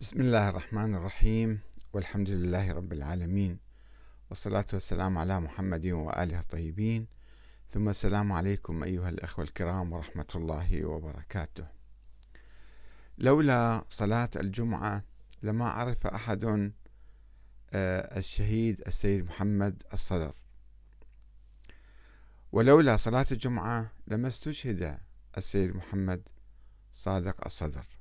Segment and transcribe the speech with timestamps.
[0.00, 1.60] بسم الله الرحمن الرحيم
[1.92, 3.58] والحمد لله رب العالمين
[4.30, 7.06] والصلاة والسلام على محمد وآله الطيبين.
[7.70, 11.66] ثم السلام عليكم أيها الأخوة الكرام ورحمة الله وبركاته.
[13.18, 15.04] لولا صلاة الجمعة
[15.42, 16.44] لما عرف أحد
[17.72, 20.34] آه، الشهيد السيد محمد الصدر.
[22.52, 24.98] ولولا صلاة الجمعة لما استشهد
[25.36, 26.22] السيد محمد
[26.94, 27.99] صادق الصدر.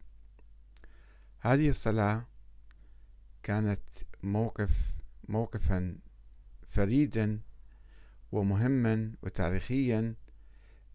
[1.41, 2.25] هذه الصلاة
[3.43, 3.81] كانت
[4.23, 4.71] موقف
[5.27, 5.97] موقفا
[6.69, 7.41] فريدا
[8.31, 10.15] ومهما وتاريخيا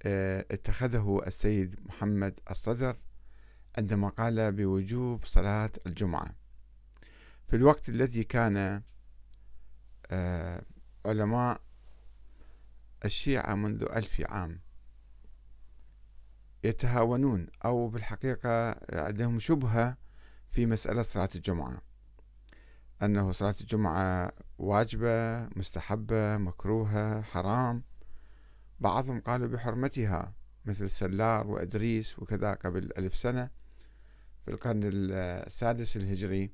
[0.03, 2.97] آه، اتخذه السيد محمد الصدر
[3.79, 6.34] عندما قال بوجوب صلاة الجمعة.
[7.48, 8.83] في الوقت الذي كان
[10.11, 10.62] آه،
[11.06, 11.61] علماء
[13.05, 14.61] الشيعة منذ ألف عام
[16.65, 20.04] يتهاونون أو بالحقيقة عندهم شبهة
[20.55, 21.83] في مسألة صلاة الجمعة.
[23.03, 27.83] أنه صلاة الجمعة واجبة مستحبة مكروهة حرام.
[28.81, 30.34] بعضهم قالوا بحرمتها
[30.65, 33.51] مثل سلار وإدريس وكذا قبل ألف سنة
[34.45, 36.51] في القرن السادس الهجري.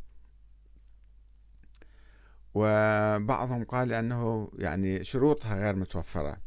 [2.55, 6.41] وبعضهم قال أنه يعني شروطها غير متوفرة.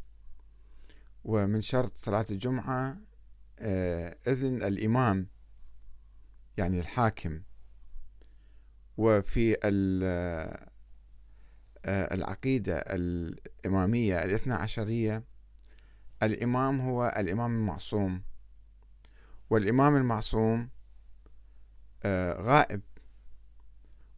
[1.23, 2.97] ومن شرط صلاة الجمعة
[3.59, 5.27] آه، إذن الإمام
[6.57, 7.41] يعني الحاكم
[8.97, 9.57] وفي
[11.85, 15.23] آه، العقيدة الإمامية الاثنى عشرية
[16.23, 18.21] الإمام هو الإمام المعصوم.
[19.49, 20.69] والإمام المعصوم
[22.03, 22.81] آه، غائب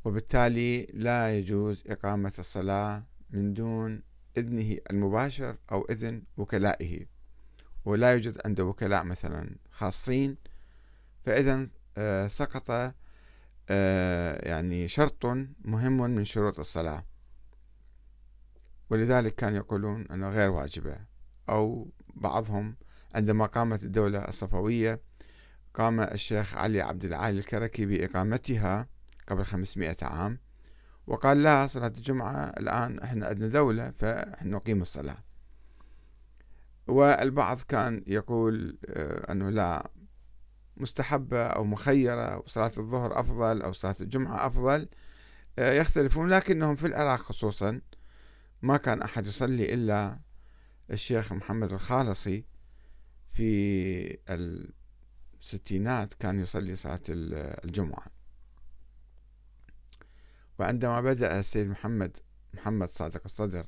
[0.05, 4.01] وبالتالي لا يجوز إقامة الصلاة من دون
[4.37, 7.05] إذنه المباشر أو إذن وكلائه.
[7.85, 10.37] ولا يوجد عنده وكلاء مثلا خاصين
[11.25, 12.95] فإذا آه، سقط
[14.39, 15.25] يعني شرط
[15.65, 17.05] مهم من شروط الصلاة.
[18.89, 20.97] ولذلك كانوا يقولون أنه غير واجبة.
[21.49, 22.75] أو بعضهم
[23.15, 25.01] عندما قامت الدولة الصفوية
[25.73, 28.87] قام الشيخ علي عبد العالي الكركي بإقامتها
[29.27, 30.39] قبل 500 عام
[31.07, 35.17] وقال لا صلاة الجمعة الآن إحنا عندنا دولة فنحن نقيم الصلاة.
[36.87, 39.89] والبعض كان يقول آه، أنه لا
[40.77, 44.87] مستحبة أو مخيرة أو صلاة الظهر أفضل أو صلاة الجمعة أفضل
[45.59, 47.81] آه، يختلفون لكنهم في العراق خصوصا
[48.61, 50.19] ما كان أحد يصلي إلا
[50.91, 52.45] الشيخ محمد الخالصي
[53.29, 54.17] في
[55.39, 58.05] الستينات كان يصلي صلاة الجمعة.
[60.59, 62.17] وعندما بدأ السيد محمد
[62.53, 63.67] محمد صادق الصدر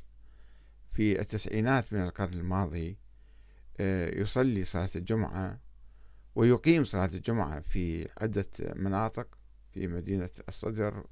[0.91, 2.97] في التسعينات من القرن الماضي
[3.79, 5.59] آه، يصلي صلاة الجمعة
[6.37, 9.27] ويقيم صلاة الجمعة في عدة مناطق
[9.73, 11.03] في مدينة الصدر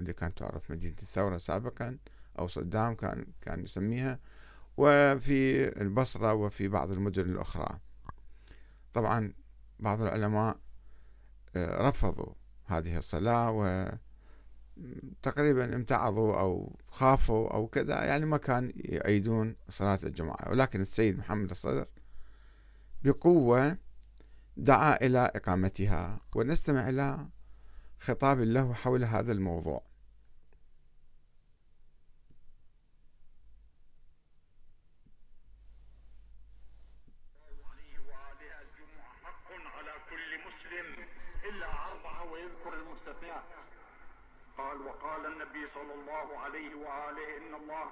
[0.00, 1.98] اللي كانت تعرف مدينة الثورة سابقا
[2.38, 4.18] أو صدام كان كان يسميها
[4.76, 7.78] وفي البصرة وفي بعض المدن الأخرى.
[8.94, 9.32] طبعا
[9.80, 10.58] بعض العلماء
[11.56, 12.32] آه، رفضوا
[12.66, 13.50] هذه الصلاة
[15.16, 20.50] وتقريبا امتعضوا أو خافوا أو كذا يعني ما كان يؤيدون صلاة الجمعة.
[20.50, 21.86] ولكن السيد محمد الصدر
[23.02, 23.89] بقوة
[24.56, 27.28] دعا إلى إقامتها ونستمع إلى
[27.98, 29.90] خطاب له حول هذا الموضوع.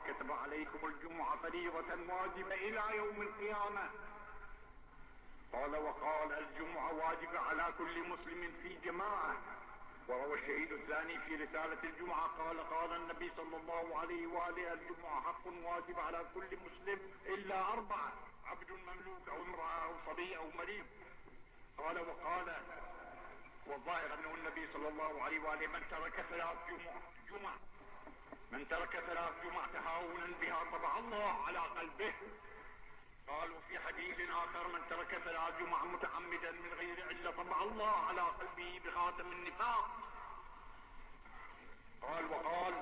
[0.08, 3.90] كتب عليكم الجمعة فريضة واجبة إلى يوم القيامة.
[5.52, 9.36] قال وقال الجمعة واجبة على كل مسلم في جماعة.
[10.08, 15.46] وروى الشهيد الثاني في رسالة الجمعة قال قال النبي صلى الله عليه وآله الجمعة حق
[15.46, 18.12] واجب على كل مسلم إلا أربعة.
[18.46, 20.86] عبد مملوك أو امرأة أو صبي أو مريض.
[21.78, 22.62] قال وقال
[23.66, 26.92] والظاهر أنه النبي صلى الله عليه وآله من ترك ثلاث جمع
[27.30, 27.54] جمع
[28.52, 32.14] من ترك ثلاث جمع تهاونا بها طبع الله على قلبه.
[33.28, 38.20] قالوا في حديث آخر من ترك فلا جمع متعمدا من غير علة طبع الله على
[38.20, 39.90] قلبه بخاتم النفاق.
[42.02, 42.74] قال وقال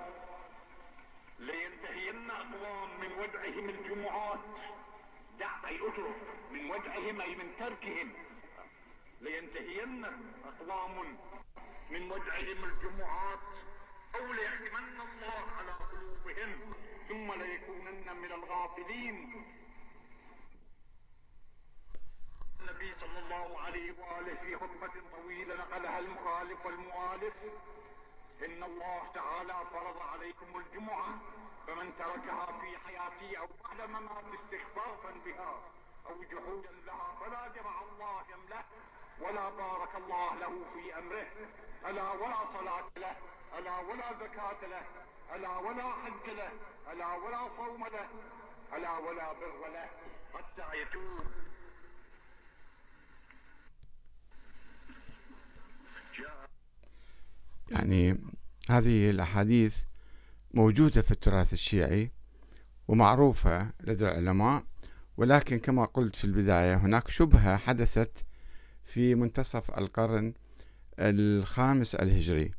[1.39, 4.41] لينتهين أقوام من ودعهم الجمعات
[5.39, 6.17] دع أي أترك
[6.51, 8.13] من ودعهم أي من تركهم.
[9.21, 10.05] لينتهين
[10.45, 11.19] أقوام
[11.91, 13.39] من ودعهم الجمعات
[14.15, 16.75] أو ليحكمن الله على قلوبهم
[17.09, 19.47] ثم ليكونن من الغافلين
[22.61, 23.19] النبي صلى
[23.91, 27.35] الله عليه في خطبة طويلة نقلها المخالف والمؤالف
[28.45, 31.09] إن الله تعالى فرض عليكم الجمعة
[31.67, 35.61] فمن تركها في حياته أو بعد ممات استخفافا بها
[36.07, 38.65] أو جحودا لها فلا جمع الله يمله
[39.21, 41.27] ولا بارك الله له في أمره.
[41.87, 43.17] ألا ولا صلاة له
[43.59, 44.85] ألا ولا زكاة له
[45.35, 46.53] ألا ولا حج له
[46.93, 48.09] ألا ولا صوم له
[48.75, 49.91] ألا ولا بر له.
[50.35, 51.46] حتى يتوب.
[57.87, 58.19] يعني
[58.71, 59.77] هذه الأحاديث
[60.55, 62.11] موجودة في التراث الشيعي
[62.89, 64.65] ومعروفة لدى العلماء
[65.17, 68.25] ولكن كما قلت في البداية هناك شبهة حدثت
[68.85, 70.35] في منتصف القرن
[70.99, 72.53] الخامس الهجري.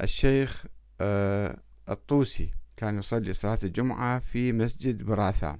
[0.00, 0.66] الشيخ
[1.00, 1.58] آه،
[1.88, 5.58] الطوسي كان يصلي صلاة الجمعة في مسجد براثة.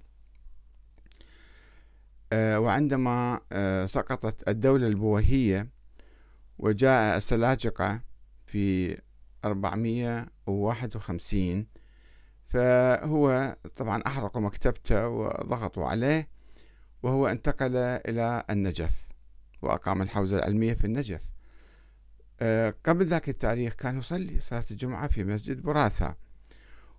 [2.32, 5.68] آه، وعندما آه، سقطت الدولة البويهية
[6.58, 8.05] وجاء السلاجقة
[8.46, 8.96] في
[9.44, 11.66] 451
[12.48, 16.28] فهو طبعا أحرقوا مكتبته وضغطوا عليه
[17.02, 19.06] وهو انتقل إلى النجف
[19.62, 21.22] وأقام الحوزة العلمية في النجف.
[22.40, 26.16] آه، قبل ذاك التاريخ كان يصلي صلاة الجمعة في مسجد براثة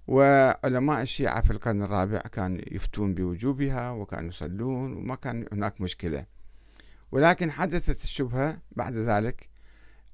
[0.08, 6.26] وعلماء الشيعة في القرن الرابع كانوا يفتون بوجوبها وكانوا يصلون وما كان هناك مشكلة.
[7.12, 9.50] ولكن حدثت الشبهة بعد ذلك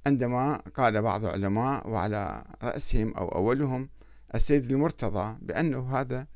[0.05, 3.89] عندما قال بعض العلماء وعلى رأسهم أو أولهم
[4.35, 6.27] السيد المرتضى بأنه هذا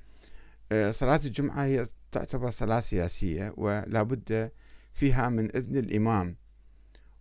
[0.72, 4.52] آه، صلاة الجمعة هي تعتبر صلاة سياسية ولا بد
[4.94, 6.36] فيها من إذن الإمام.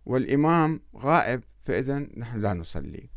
[0.05, 3.09] والإمام غائب فإذا نحن لا نصلي.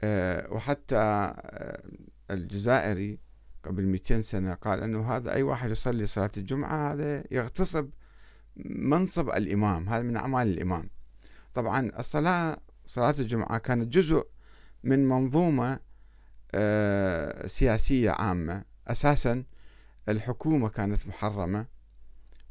[0.00, 1.82] آه، وحتى آه،
[2.30, 3.18] الجزائري
[3.64, 7.90] قبل 200 سنة قال أنه هذا أي واحد يصلي صلاة الجمعة هذا يغتصب
[8.66, 10.90] منصب الإمام هذا من أعمال الإمام.
[11.56, 14.26] طبعا الصلاة صلاة الجمعة كانت جزء
[14.84, 15.80] من منظومة
[16.54, 18.64] آه، سياسية عامة.
[18.88, 19.44] أساسا
[20.08, 21.66] الحكومة كانت محرمة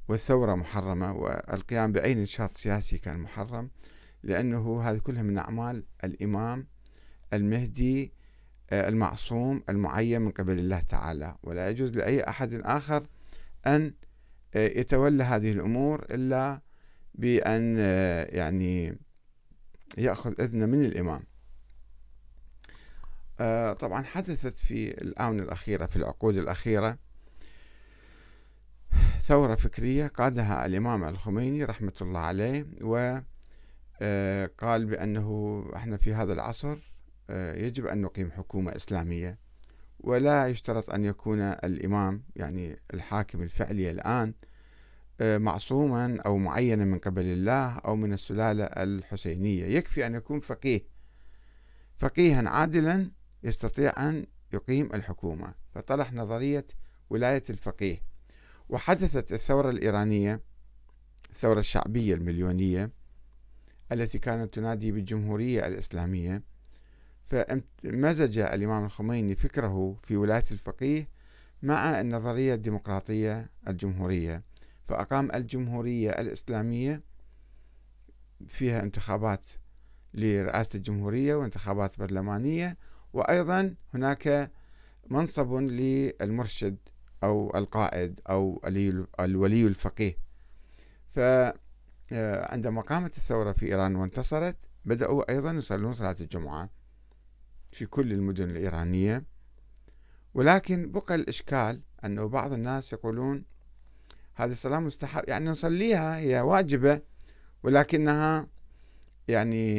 [0.07, 3.69] والثورة محرمة والقيام بأي نشاط سياسي كان محرم
[4.23, 6.67] لأنه هذه كلها من أعمال الإمام
[7.33, 8.13] المهدي
[8.69, 11.35] آه، المعصوم المعين من قبل الله تعالى.
[11.43, 13.07] ولا يجوز لأي أحد آخر
[13.67, 13.93] أن
[14.55, 16.64] آه، يتولى هذه الأمور إلا
[17.17, 17.77] بأن
[18.29, 18.97] يعني
[19.97, 21.21] يأخذ إذن من الإمام.
[23.39, 26.97] آه، طبعا حدثت في الآونة الأخيرة في العقود الأخيرة
[29.21, 33.23] ثورة فكرية قادها الإمام الخميني رحمة الله عليه وقال
[34.01, 36.77] آه، بأنه إحنا في هذا العصر
[37.29, 39.37] آه، يجب أن نقيم حكومة إسلامية
[39.99, 44.33] ولا يشترط أن يكون الإمام يعني الحاكم الفعلي الآن
[45.21, 49.65] معصوما أو معينا من قبل الله أو من السلالة الحسينية.
[49.65, 50.81] يكفي أن يكون فقيه.
[51.97, 53.11] فقيها عادلا
[53.43, 55.53] يستطيع أن يقيم الحكومة.
[55.75, 56.67] فطرح نظرية
[57.09, 58.01] ولاية الفقيه.
[58.69, 60.41] وحدثت الثورة الإيرانية
[61.29, 62.91] الثورة الشعبية المليونية
[63.91, 66.41] التي كانت تنادي بالجمهورية الإسلامية.
[67.23, 71.07] فمزج الإمام الخميني فكره في ولاية الفقيه
[71.63, 74.43] مع النظرية الديمقراطية الجمهورية.
[74.87, 77.01] فأقام الجمهورية الإسلامية
[78.47, 79.45] فيها انتخابات
[80.13, 82.77] لرئاسة الجمهورية وانتخابات برلمانية
[83.13, 84.51] وأيضا هناك
[85.09, 86.77] منصب للمرشد
[87.23, 88.61] أو القائد أو
[89.19, 90.17] الولي الفقيه.
[91.09, 96.69] فعندما قامت الثورة في إيران وانتصرت بدأوا أيضا يصلون صلاة الجمعة
[97.71, 99.23] في كل المدن الإيرانية.
[100.33, 103.45] ولكن بقى الإشكال أنه بعض الناس يقولون
[104.35, 107.01] هذه الصلاة مستحب يعني نصليها هي واجبة
[107.63, 108.47] ولكنها
[109.27, 109.75] يعني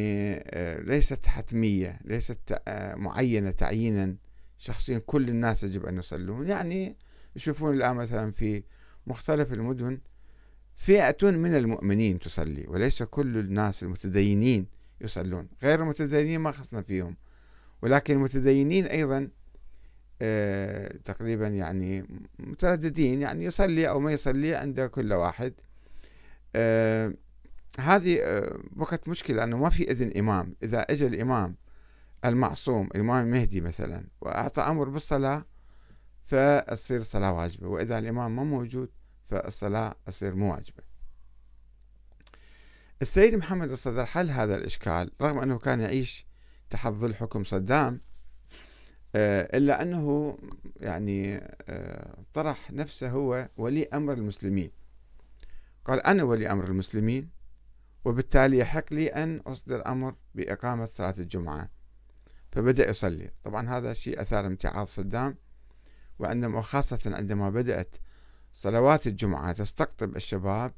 [0.47, 4.17] آه، ليست حتمية ليست آه، معينة تعيينا.
[4.59, 6.49] شخصيا كل الناس يجب أن يصلون.
[6.49, 6.97] يعني
[7.37, 8.63] يشوفون الآن مثلا في
[9.07, 10.01] مختلف المدن
[10.77, 14.67] فئة من المؤمنين تصلي وليس كل الناس المتدينين
[15.01, 15.49] يصلون.
[15.63, 17.17] غير المتدينين ما خصنا فيهم
[17.83, 19.29] ولكن المتدينين أيضا
[21.05, 22.07] تقريبا يعني
[22.39, 25.55] مترددين يعني يصلي أو ما يصلي عند كل واحد.
[26.57, 27.15] آه،
[27.79, 30.57] هذه آه، وقت مشكلة أنه ما في إذن إمام.
[30.63, 31.57] إذا أجى الإمام
[32.25, 35.45] المعصوم الإمام المهدي مثلا وأعطى أمر بالصلاة
[36.25, 37.69] فتصير الصلاة واجبة.
[37.69, 38.91] وإذا الإمام ما موجود
[39.29, 40.83] فالصلاة تصير مو واجبة.
[43.03, 46.27] السيد محمد الصدر حل هذا الإشكال رغم أنه كان يعيش
[46.71, 48.01] تحت ظل حكم صدام آه،
[49.17, 50.37] إلا أنه
[50.81, 51.37] يعني
[51.69, 54.71] آه، طرح نفسه هو ولي أمر المسلمين.
[55.85, 57.29] قال أنا ولي أمر المسلمين
[58.05, 61.69] وبالتالي يحق لي أن أصدر أمر بإقامة صلاة الجمعة.
[62.53, 63.31] فبدأ يصلي.
[63.45, 65.37] طبعا هذا الشيء أثار امتعاض صدام
[66.19, 67.97] وعندما خاصة عندما بدأت
[68.53, 70.73] صلوات الجمعة تستقطب الشباب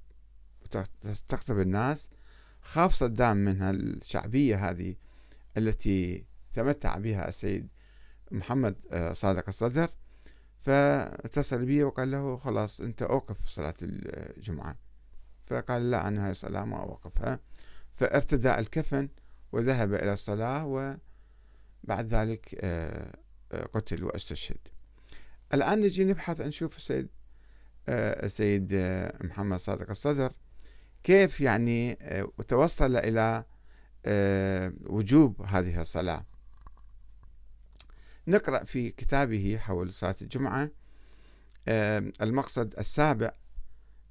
[0.63, 2.11] وتستقطب الناس
[2.63, 4.95] خاف صدام من الشعبية هذه
[5.57, 7.69] التي تمتع بها السيد
[8.31, 9.91] محمد آه، صادق الصدر
[10.61, 14.77] فاتصل بي وقال له خلاص أنت أوقف صلاة الجمعة.
[15.47, 17.41] فقال لا أنا هاي الصلاة ما أوقفها.
[17.97, 19.09] فارتدى الكفن
[19.53, 23.13] وذهب إلى الصلاة وبعد ذلك آه،
[23.53, 24.59] آه، قتل واستشهد.
[25.55, 27.09] الآن نجي نبحث نشوف السيد
[27.89, 28.75] السيد
[29.25, 30.33] محمد صادق الصدر
[31.03, 31.99] كيف يعني
[32.49, 33.45] توصل إلى
[34.87, 36.27] وجوب هذه الصلاة.
[38.29, 40.71] نقرأ في كتابه حول صلاة الجمعة.
[42.23, 43.33] المقصد السابع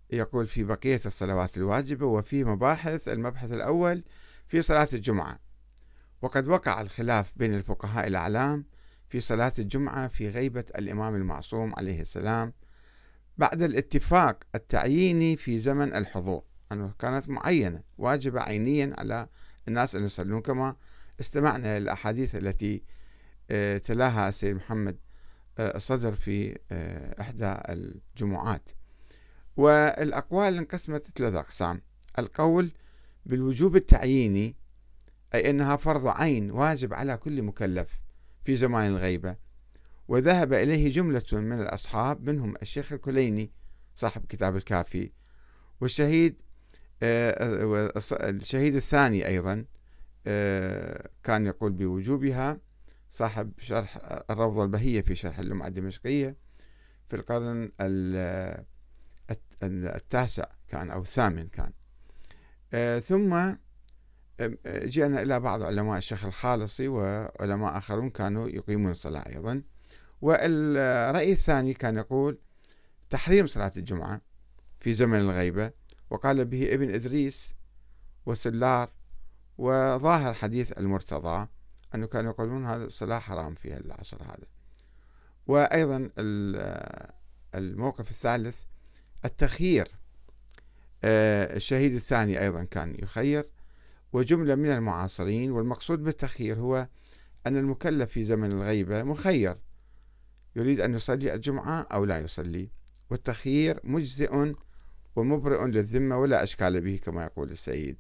[0.10, 4.04] يقول في بقية الصلوات الواجبة وفي مباحث المبحث الأول
[4.48, 5.40] في صلاة الجمعة.
[6.22, 8.66] وقد وقع الخلاف بين الفقهاء الأعلام
[9.10, 12.54] في صلاة الجمعة في غيبة الإمام المعصوم عليه السلام
[13.38, 16.44] بعد الاتفاق التعييني في زمن الحضور.
[16.72, 19.28] أنه كانت معينة واجبة عينيا على
[19.68, 20.76] الناس أن يصلون كما
[21.20, 22.84] استمعنا للأحاديث التي
[23.86, 24.98] تلاها السيد محمد
[25.60, 28.70] الصدر آه، في آه، إحدى الجمعات.
[29.58, 31.82] والأقوال انقسمت ثلاثة أقسام.
[32.20, 32.72] القول
[33.26, 34.56] بالوجوب التعييني
[35.34, 38.00] أي أنها فرض عين واجب على كل مكلف
[38.46, 39.36] في زمان الغيبة.
[40.08, 43.52] وذهب إليه جملة من الأصحاب منهم الشيخ الكليني
[43.96, 45.12] صاحب كتاب الكافي.
[45.82, 46.36] والشهيد
[47.04, 49.66] الشهيد الثاني أيضا
[51.24, 52.67] كان يقول بوجوبها.
[53.10, 53.98] صاحب شرح
[54.30, 56.36] الروضة البهية في شرح اللمعة الدمشقية
[57.10, 57.72] في القرن
[59.64, 61.72] التاسع كان أو الثامن كان.
[62.74, 63.54] آه، ثم
[64.68, 69.64] جئنا إلى بعض علماء الشيخ الخالصي وعلماء آخرون كانوا يقيمون الصلاة أيضا.
[70.22, 72.40] والرأي الثاني كان يقول
[73.10, 74.22] تحريم صلاة الجمعة
[74.80, 75.72] في زمن الغيبة.
[76.10, 77.56] وقال به ابن إدريس
[78.26, 78.90] وسلار
[79.58, 81.48] وظاهر حديث المرتضى.
[81.96, 84.48] أنه كانوا يقولون هذا الصلاة حرام في العصر هذا.
[85.48, 86.10] وأيضا
[87.56, 88.64] الموقف الثالث
[89.26, 89.92] التخيير.
[91.04, 93.50] آه، الشهيد الثاني أيضا كان يخير
[94.14, 96.88] وجملة من المعاصرين والمقصود بالتخيير هو
[97.48, 99.58] أن المكلف في زمن الغيبة مخير.
[100.56, 102.70] يريد أن يصلي الجمعة أو لا يصلي.
[103.10, 104.54] والتخيير مجزئ
[105.16, 107.98] ومبرئ للذمة ولا أشكال به كما يقول السيد.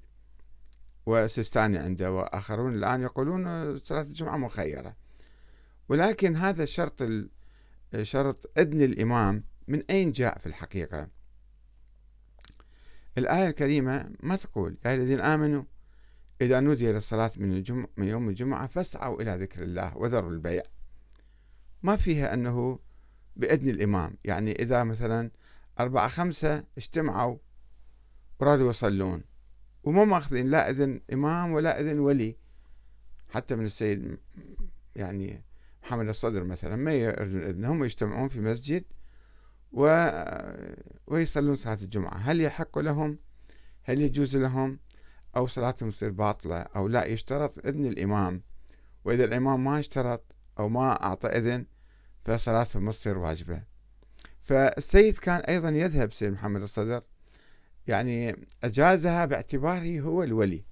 [1.07, 3.43] وسيستاني عنده وآخرون الآن يقولون
[3.79, 4.95] صلاة الجمعة مخيرة.
[5.89, 7.03] ولكن هذا الشرط
[8.01, 11.07] شرط إذن الإمام من أين جاء في الحقيقة؟
[13.17, 15.63] الآية الكريمة ما تقول يا الذين آمنوا
[16.41, 20.63] إذا نودي للصلاة من, الجمعة من يوم الجمعة فاسعوا إلى ذكر الله وذروا البيع.
[21.83, 22.79] ما فيها أنه
[23.35, 24.17] بإذن الإمام.
[24.25, 25.31] يعني إذا مثلا
[25.79, 27.37] أربعة خمسة اجتمعوا
[28.39, 29.23] ورادوا يصلون.
[29.87, 32.35] وما ماخذين لا إذن إمام ولا إذن ولي.
[33.29, 34.17] حتى من السيد
[34.95, 35.43] يعني
[35.83, 38.83] محمد الصدر مثلا ما يردون إذن هم يجتمعون في مسجد
[39.71, 40.09] و...
[41.07, 42.17] ويصلون صلاة الجمعة.
[42.17, 43.19] هل يحق لهم؟
[43.83, 44.79] هل يجوز لهم؟
[45.35, 48.41] أو صلاتهم تصير باطلة أو لا؟ يشترط إذن الإمام.
[49.05, 51.65] وإذا الإمام ما اشترط أو ما أعطى إذن
[52.25, 53.63] فصلاتهم ما تصير واجبة.
[54.39, 57.01] فالسيد كان أيضا يذهب سيد محمد الصدر
[57.87, 60.63] يعني أجازها باعتباره هو الولي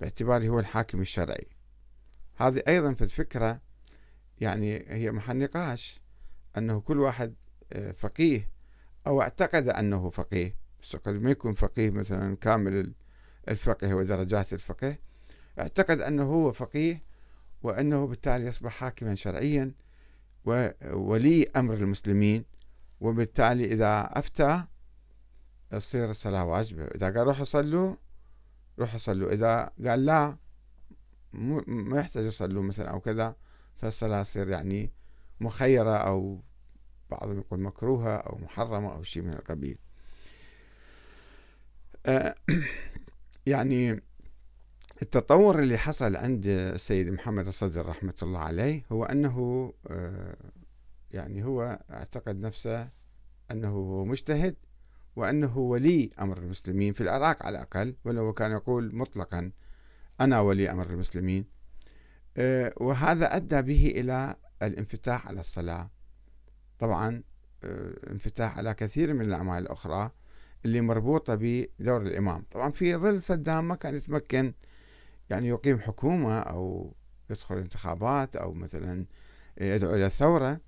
[0.00, 1.46] باعتباره هو الحاكم الشرعي.
[2.36, 3.60] هذه أيضا في الفكرة
[4.40, 6.00] يعني هي محل نقاش
[6.56, 7.34] أنه كل واحد
[7.72, 8.48] آه، فقيه
[9.06, 12.92] أو أعتقد أنه فقيه بس قد ما يكون فقيه مثلا كامل
[13.48, 14.96] الفقه ودرجات الفقه
[15.58, 17.02] أعتقد أنه هو فقيه
[17.62, 19.72] وأنه بالتالي يصبح حاكما شرعيا
[20.44, 22.44] وولي أمر المسلمين
[23.00, 24.64] وبالتالي إذا أفتى
[25.78, 27.96] تصير الصلاة واجبة إذا قال روحوا صلوا
[28.78, 29.32] روحوا صلوا.
[29.32, 30.36] إذا قال لا
[31.32, 33.36] ما يحتاج يصلوا مثلا أو كذا
[33.76, 34.92] فالصلاة تصير يعني
[35.40, 36.40] مخيرة أو
[37.10, 39.78] بعضهم يقول مكروهة أو محرمة أو شيء من القبيل.
[42.06, 42.34] آه،
[43.46, 44.02] يعني
[45.02, 50.36] التطور اللي حصل عند السيد محمد الصدر رحمة الله عليه هو أنه آه،
[51.10, 52.88] يعني هو اعتقد نفسه
[53.50, 54.56] أنه هو مجتهد
[55.16, 59.52] وأنه ولي أمر المسلمين في العراق على الأقل ولو كان يقول مطلقا
[60.20, 61.44] أنا ولي أمر المسلمين.
[62.36, 65.90] آه، وهذا أدى به إلى الانفتاح على الصلاة.
[66.78, 67.22] طبعا
[67.64, 70.10] آه، انفتاح على كثير من الأعمال الأخرى
[70.64, 72.44] اللي مربوطة بدور الإمام.
[72.50, 74.54] طبعا في ظل صدام ما كان يتمكن
[75.30, 76.94] يعني يقيم حكومة أو
[77.30, 79.06] يدخل انتخابات أو مثلا
[79.60, 80.60] يدعو إلى ثورة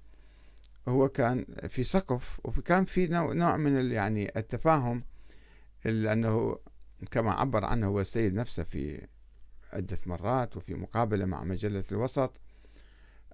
[0.88, 5.04] هو كان في سقف وكان في نوع من يعني التفاهم
[5.84, 6.58] لأنه
[7.10, 9.06] كما عبر عنه هو السيد نفسه في
[9.72, 12.40] عدة مرات وفي مقابلة مع مجلة الوسط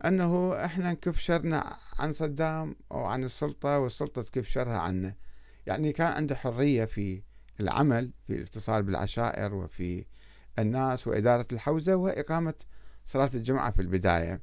[0.04, 5.14] أنه إحنا نكف شرنا عن صدام أو عن السلطة والسلطة تكف شرها عنا
[5.66, 7.22] يعني كان عنده حرية في
[7.60, 10.04] العمل في الاتصال بالعشائر وفي
[10.58, 12.54] الناس وإدارة الحوزة وإقامة
[13.04, 14.40] صلاة الجمعة في البداية.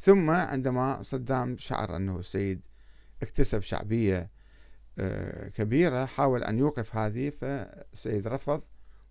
[0.00, 2.60] ثم عندما صدام شعر أنه السيد
[3.22, 4.30] اكتسب شعبية
[4.98, 8.62] آه، كبيرة حاول أن يوقف هذه فالسيد رفض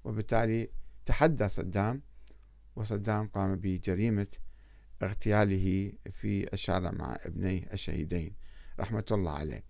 [0.04, 0.70] وبالتالي
[1.06, 2.02] تحدى صدام
[2.76, 4.28] وصدام قام بجريمة
[5.04, 8.34] اغتياله في الشارع مع ابني الشهيدين.
[8.80, 9.64] رحمة الله عليه.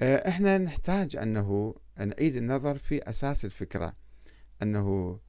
[0.00, 3.92] آه، إحنا نحتاج أنه نعيد النظر في أساس الفكرة
[4.62, 5.20] أنه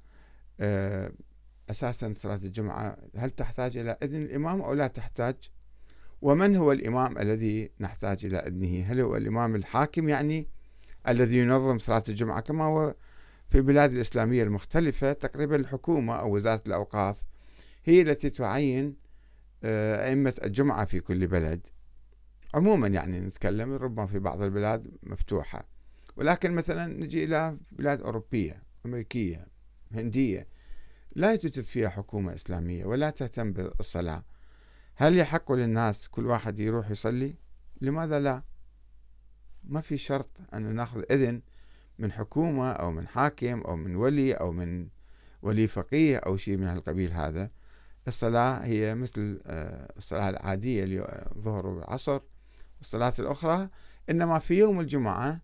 [1.69, 5.35] أساسا صلاة الجمعة هل تحتاج إلى إذن الإمام أو لا تحتاج؟
[6.21, 10.47] ومن هو الإمام الذي نحتاج إلى إذنه؟ هل هو الإمام الحاكم يعني
[11.07, 12.95] الذي ينظم صلاة الجمعة كما هو
[13.49, 17.23] في البلاد الإسلامية المختلفة؟ تقريبا الحكومة أو وزارة الأوقاف
[17.85, 18.95] هي التي تعين
[19.63, 21.67] آه، أئمة الجمعة في كل بلد.
[22.53, 25.67] عموما يعني نتكلم ربما في بعض البلاد مفتوحة.
[26.15, 29.47] ولكن مثلا نجي إلى بلاد أوروبية أمريكية
[29.91, 30.47] هندية.
[31.15, 34.23] لا يوجد فيها حكومة إسلامية ولا تهتم بالصلاة.
[34.95, 37.35] هل يحق للناس كل واحد يروح يصلي؟
[37.81, 38.43] لماذا لا؟
[39.63, 41.41] ما في شرط أن نأخذ إذن
[41.99, 44.87] من حكومة أو من حاكم أو من ولي أو من
[45.41, 47.49] ولي فقيه أو شيء من القبيل هذا.
[48.07, 50.83] الصلاة هي مثل آه، الصلاة العادية
[51.35, 52.19] الظهر والعصر
[52.79, 53.69] والصلاة الأخرى
[54.09, 55.39] إنما في يوم الجمعة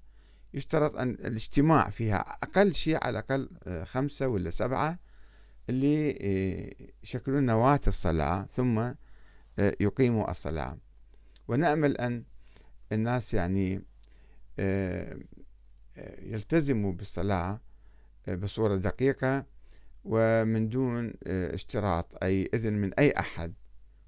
[0.54, 5.00] يشترط أن الاجتماع فيها أقل شيء على الأقل آه، خمسة ولا سبعة.
[5.70, 8.94] اللي آه، يشكلون نواة الصلاة ثم
[9.80, 10.78] يقيموا الصلاة.
[11.48, 12.24] ونأمل أن
[12.92, 13.82] الناس يعني
[16.22, 17.60] يلتزموا بالصلاة
[18.28, 19.46] بصورة دقيقة
[20.06, 23.54] ومن دون آه، اشتراط أي إذن من أي أحد.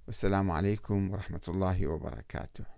[0.08, 2.75] والسلام عليكم ورحمة الله وبركاته.